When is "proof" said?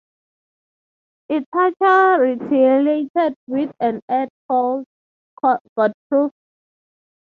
6.09-6.31